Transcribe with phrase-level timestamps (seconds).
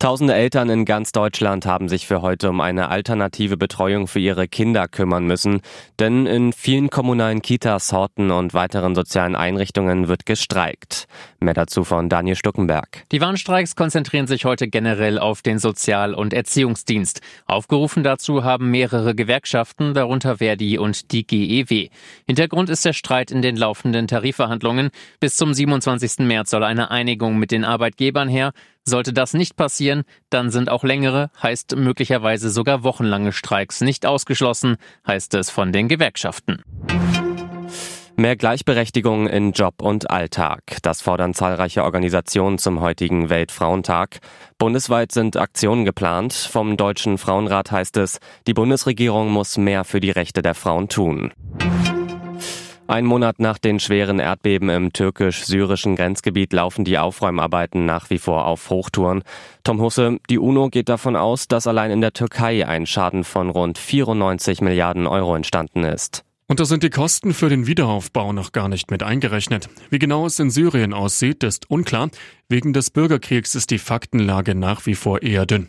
[0.00, 4.46] Tausende Eltern in ganz Deutschland haben sich für heute um eine alternative Betreuung für ihre
[4.46, 5.60] Kinder kümmern müssen,
[5.98, 11.08] denn in vielen kommunalen Kitas, Horten und weiteren sozialen Einrichtungen wird gestreikt.
[11.40, 13.06] Mehr dazu von Daniel Stuckenberg.
[13.10, 17.20] Die Warnstreiks konzentrieren sich heute generell auf den Sozial- und Erziehungsdienst.
[17.46, 21.88] Aufgerufen dazu haben mehrere Gewerkschaften, darunter Verdi und die GEW.
[22.24, 24.90] Hintergrund ist der Streit in den laufenden Tarifverhandlungen.
[25.18, 26.20] Bis zum 27.
[26.20, 28.52] März soll eine Einigung mit den Arbeitgebern her.
[28.88, 34.78] Sollte das nicht passieren, dann sind auch längere, heißt möglicherweise sogar wochenlange Streiks nicht ausgeschlossen,
[35.06, 36.62] heißt es von den Gewerkschaften.
[38.16, 40.62] Mehr Gleichberechtigung in Job und Alltag.
[40.80, 44.20] Das fordern zahlreiche Organisationen zum heutigen Weltfrauentag.
[44.56, 46.32] Bundesweit sind Aktionen geplant.
[46.32, 51.34] Vom Deutschen Frauenrat heißt es, die Bundesregierung muss mehr für die Rechte der Frauen tun.
[52.90, 58.46] Ein Monat nach den schweren Erdbeben im türkisch-syrischen Grenzgebiet laufen die Aufräumarbeiten nach wie vor
[58.46, 59.24] auf Hochtouren.
[59.62, 63.50] Tom Husse, die UNO geht davon aus, dass allein in der Türkei ein Schaden von
[63.50, 66.24] rund 94 Milliarden Euro entstanden ist.
[66.46, 69.68] Und da sind die Kosten für den Wiederaufbau noch gar nicht mit eingerechnet.
[69.90, 72.08] Wie genau es in Syrien aussieht, ist unklar.
[72.48, 75.68] Wegen des Bürgerkriegs ist die Faktenlage nach wie vor eher dünn.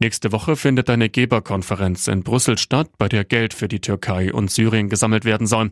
[0.00, 4.48] Nächste Woche findet eine Geberkonferenz in Brüssel statt, bei der Geld für die Türkei und
[4.48, 5.70] Syrien gesammelt werden soll.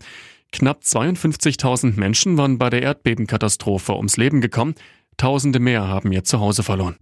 [0.52, 4.74] Knapp 52.000 Menschen waren bei der Erdbebenkatastrophe ums Leben gekommen.
[5.16, 6.96] Tausende mehr haben ihr Zuhause verloren.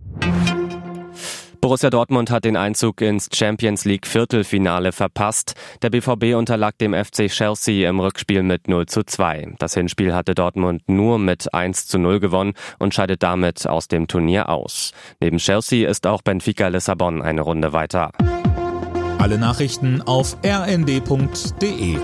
[1.65, 5.55] Borussia Dortmund hat den Einzug ins Champions League Viertelfinale verpasst.
[5.81, 9.55] Der BVB unterlag dem FC Chelsea im Rückspiel mit 0 zu 2.
[9.59, 14.09] Das Hinspiel hatte Dortmund nur mit 1 zu 0 gewonnen und scheidet damit aus dem
[14.09, 14.92] Turnier aus.
[15.20, 18.11] Neben Chelsea ist auch Benfica Lissabon eine Runde weiter.
[19.17, 21.97] Alle Nachrichten auf rnd.de